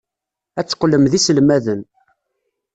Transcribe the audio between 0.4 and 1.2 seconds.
Ad teqqlem d